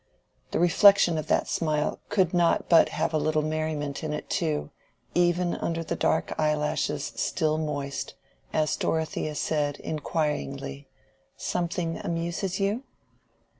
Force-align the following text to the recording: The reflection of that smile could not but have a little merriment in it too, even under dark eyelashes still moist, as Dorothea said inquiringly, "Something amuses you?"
The 0.49 0.57
reflection 0.59 1.19
of 1.19 1.27
that 1.27 1.47
smile 1.47 1.99
could 2.09 2.33
not 2.33 2.67
but 2.67 2.89
have 2.89 3.13
a 3.13 3.19
little 3.19 3.43
merriment 3.43 4.03
in 4.03 4.13
it 4.13 4.31
too, 4.31 4.71
even 5.13 5.53
under 5.53 5.83
dark 5.83 6.33
eyelashes 6.39 7.13
still 7.15 7.59
moist, 7.59 8.15
as 8.51 8.75
Dorothea 8.75 9.35
said 9.35 9.77
inquiringly, 9.77 10.87
"Something 11.37 11.99
amuses 11.99 12.59
you?" 12.59 12.81